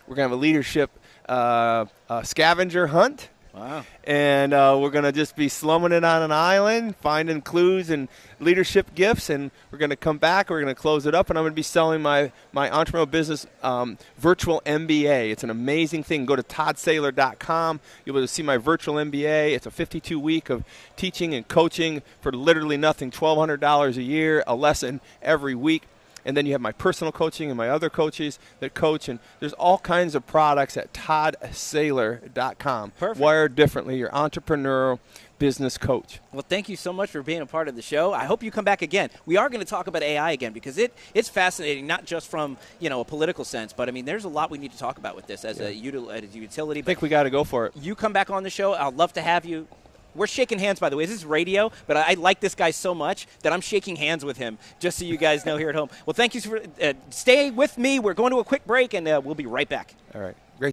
We're 0.06 0.16
going 0.16 0.28
to 0.28 0.30
have 0.30 0.38
a 0.38 0.40
leadership 0.40 0.90
uh, 1.28 1.84
uh, 2.08 2.22
scavenger 2.22 2.86
hunt. 2.86 3.28
Wow. 3.54 3.84
And 4.04 4.54
uh, 4.54 4.78
we're 4.80 4.90
going 4.90 5.04
to 5.04 5.12
just 5.12 5.36
be 5.36 5.50
slumming 5.50 5.92
it 5.92 6.04
on 6.04 6.22
an 6.22 6.32
island, 6.32 6.96
finding 6.96 7.42
clues 7.42 7.90
and 7.90 8.08
leadership 8.40 8.94
gifts. 8.94 9.28
And 9.28 9.50
we're 9.70 9.76
going 9.78 9.90
to 9.90 9.96
come 9.96 10.16
back. 10.16 10.48
We're 10.48 10.62
going 10.62 10.74
to 10.74 10.80
close 10.80 11.04
it 11.04 11.14
up. 11.14 11.28
And 11.28 11.38
I'm 11.38 11.42
going 11.42 11.52
to 11.52 11.56
be 11.56 11.62
selling 11.62 12.00
my, 12.00 12.32
my 12.52 12.70
entrepreneurial 12.70 13.10
business 13.10 13.46
um, 13.62 13.98
virtual 14.16 14.62
MBA. 14.64 15.30
It's 15.30 15.44
an 15.44 15.50
amazing 15.50 16.02
thing. 16.02 16.24
Go 16.24 16.34
to 16.34 16.42
toddsaylor.com. 16.42 17.80
You'll 18.04 18.14
be 18.14 18.18
able 18.20 18.26
to 18.26 18.32
see 18.32 18.42
my 18.42 18.56
virtual 18.56 18.94
MBA. 18.94 19.54
It's 19.54 19.66
a 19.66 19.70
52 19.70 20.18
week 20.18 20.48
of 20.48 20.64
teaching 20.96 21.34
and 21.34 21.46
coaching 21.46 22.02
for 22.22 22.32
literally 22.32 22.78
nothing 22.78 23.10
$1,200 23.10 23.96
a 23.96 24.02
year, 24.02 24.42
a 24.46 24.54
lesson 24.54 25.02
every 25.20 25.54
week 25.54 25.82
and 26.24 26.36
then 26.36 26.46
you 26.46 26.52
have 26.52 26.60
my 26.60 26.72
personal 26.72 27.12
coaching 27.12 27.50
and 27.50 27.56
my 27.56 27.68
other 27.68 27.90
coaches 27.90 28.38
that 28.60 28.74
coach. 28.74 29.08
And 29.08 29.18
there's 29.40 29.52
all 29.54 29.78
kinds 29.78 30.14
of 30.14 30.26
products 30.26 30.76
at 30.76 30.92
toddsaylor.com 30.92 32.90
Perfect. 32.92 33.20
wired 33.20 33.54
differently 33.54 33.98
your 33.98 34.10
entrepreneurial 34.10 34.98
business 35.38 35.76
coach. 35.76 36.20
Well 36.32 36.44
thank 36.48 36.68
you 36.68 36.76
so 36.76 36.92
much 36.92 37.10
for 37.10 37.22
being 37.22 37.40
a 37.40 37.46
part 37.46 37.66
of 37.66 37.74
the 37.74 37.82
show. 37.82 38.12
I 38.12 38.26
hope 38.26 38.44
you 38.44 38.52
come 38.52 38.64
back 38.64 38.80
again. 38.80 39.10
We 39.26 39.36
are 39.36 39.48
going 39.48 39.60
to 39.60 39.66
talk 39.66 39.88
about 39.88 40.02
ai 40.02 40.32
again 40.32 40.52
because 40.52 40.78
it 40.78 40.94
it's 41.14 41.28
fascinating 41.28 41.86
not 41.86 42.04
just 42.04 42.28
from 42.28 42.56
you 42.78 42.88
know 42.88 43.00
a 43.00 43.04
political 43.04 43.44
sense 43.44 43.72
but 43.72 43.88
i 43.88 43.92
mean 43.92 44.04
there's 44.04 44.24
a 44.24 44.28
lot 44.28 44.50
we 44.50 44.58
need 44.58 44.72
to 44.72 44.78
talk 44.78 44.98
about 44.98 45.16
with 45.16 45.26
this 45.26 45.44
as, 45.44 45.58
yeah. 45.58 45.66
a, 45.66 45.74
util- 45.74 46.12
as 46.12 46.34
a 46.34 46.38
utility 46.38 46.80
i 46.80 46.82
think 46.82 47.02
we 47.02 47.08
got 47.08 47.22
to 47.24 47.30
go 47.30 47.44
for 47.44 47.66
it. 47.66 47.72
you 47.76 47.94
come 47.94 48.12
back 48.12 48.30
on 48.30 48.42
the 48.42 48.50
show 48.50 48.74
i'd 48.74 48.94
love 48.94 49.12
to 49.12 49.22
have 49.22 49.44
you 49.44 49.66
we're 50.14 50.26
shaking 50.26 50.58
hands, 50.58 50.80
by 50.80 50.88
the 50.88 50.96
way. 50.96 51.06
This 51.06 51.16
is 51.16 51.24
radio, 51.24 51.70
but 51.86 51.96
I, 51.96 52.12
I, 52.12 52.14
like 52.14 52.40
this 52.40 52.54
guy 52.54 52.70
so 52.70 52.94
much 52.94 53.26
that 53.42 53.52
I'm 53.52 53.60
shaking 53.60 53.96
hands 53.96 54.24
with 54.24 54.36
him, 54.36 54.58
just 54.80 54.98
so 54.98 55.04
you 55.04 55.16
guys 55.16 55.46
know 55.46 55.56
here 55.56 55.68
at 55.68 55.74
home. 55.74 55.90
Well, 56.06 56.14
thank 56.14 56.34
you 56.34 56.40
for 56.40 56.60
uh, 56.80 56.92
stay 57.10 57.50
with 57.50 57.78
me. 57.78 57.98
We're 57.98 58.14
going 58.14 58.32
to 58.32 58.38
a 58.38 58.44
quick 58.44 58.66
break, 58.66 58.94
and 58.94 59.06
uh, 59.08 59.20
we'll 59.24 59.34
be 59.34 59.46
right 59.46 59.68
back. 59.68 59.94
All 60.14 60.20
right. 60.20 60.36